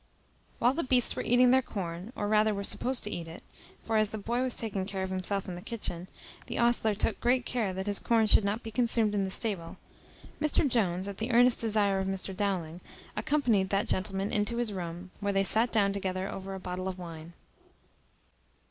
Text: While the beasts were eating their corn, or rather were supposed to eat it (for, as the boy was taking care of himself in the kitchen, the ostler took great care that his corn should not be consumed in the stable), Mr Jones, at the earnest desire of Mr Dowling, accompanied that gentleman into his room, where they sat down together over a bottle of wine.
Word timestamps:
While 0.57 0.73
the 0.73 0.83
beasts 0.83 1.15
were 1.15 1.21
eating 1.21 1.51
their 1.51 1.61
corn, 1.61 2.11
or 2.15 2.27
rather 2.27 2.55
were 2.55 2.63
supposed 2.63 3.03
to 3.03 3.11
eat 3.11 3.27
it 3.27 3.43
(for, 3.83 3.97
as 3.97 4.09
the 4.09 4.17
boy 4.17 4.41
was 4.41 4.57
taking 4.57 4.87
care 4.87 5.03
of 5.03 5.11
himself 5.11 5.47
in 5.47 5.53
the 5.53 5.61
kitchen, 5.61 6.07
the 6.47 6.57
ostler 6.57 6.95
took 6.95 7.19
great 7.19 7.45
care 7.45 7.71
that 7.71 7.85
his 7.85 7.99
corn 7.99 8.25
should 8.25 8.43
not 8.43 8.63
be 8.63 8.71
consumed 8.71 9.13
in 9.13 9.25
the 9.25 9.29
stable), 9.29 9.77
Mr 10.41 10.67
Jones, 10.67 11.07
at 11.07 11.17
the 11.17 11.29
earnest 11.31 11.61
desire 11.61 11.99
of 11.99 12.07
Mr 12.07 12.35
Dowling, 12.35 12.81
accompanied 13.15 13.69
that 13.69 13.87
gentleman 13.87 14.33
into 14.33 14.57
his 14.57 14.73
room, 14.73 15.11
where 15.19 15.33
they 15.33 15.43
sat 15.43 15.71
down 15.71 15.93
together 15.93 16.27
over 16.27 16.55
a 16.55 16.59
bottle 16.59 16.87
of 16.87 16.97
wine. 16.97 17.33